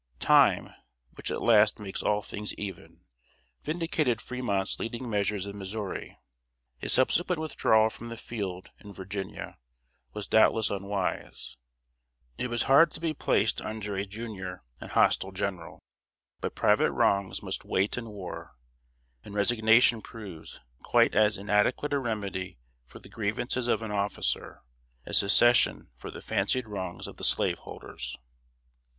]Time, 0.35 0.69
which 1.13 1.29
at 1.29 1.43
last 1.43 1.77
makes 1.79 2.01
all 2.01 2.23
things 2.23 2.55
even, 2.55 3.01
vindicated 3.63 4.19
Fremont's 4.19 4.79
leading 4.79 5.07
measures 5.07 5.45
in 5.45 5.55
Missouri. 5.59 6.17
His 6.79 6.91
subsequent 6.91 7.39
withdrawal 7.39 7.91
from 7.91 8.09
the 8.09 8.17
field, 8.17 8.71
in 8.79 8.93
Virginia, 8.93 9.59
was 10.11 10.25
doubtless 10.25 10.71
unwise. 10.71 11.55
It 12.35 12.47
was 12.47 12.63
hard 12.63 12.89
to 12.93 12.99
be 12.99 13.13
placed 13.13 13.61
under 13.61 13.95
a 13.95 14.03
junior 14.03 14.63
and 14.79 14.89
hostile 14.89 15.31
general; 15.31 15.83
but 16.39 16.55
private 16.55 16.89
wrongs 16.91 17.43
must 17.43 17.63
wait 17.63 17.95
in 17.95 18.09
war, 18.09 18.55
and 19.23 19.35
resignation 19.35 20.01
proves 20.01 20.59
quite 20.81 21.13
as 21.13 21.37
inadequate 21.37 21.93
a 21.93 21.99
remedy 21.99 22.57
for 22.87 22.97
the 22.97 23.07
grievances 23.07 23.67
of 23.67 23.83
an 23.83 23.91
officer, 23.91 24.63
as 25.05 25.19
Secession 25.19 25.89
for 25.95 26.09
the 26.09 26.23
fancied 26.23 26.67
wrongs 26.67 27.05
of 27.05 27.17
the 27.17 27.23
Slaveholders. 27.23 28.17